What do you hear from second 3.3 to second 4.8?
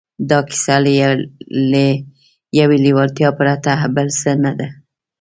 پرته بل څه نه ده